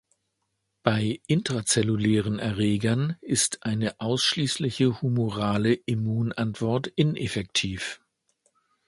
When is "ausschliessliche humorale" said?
3.99-5.73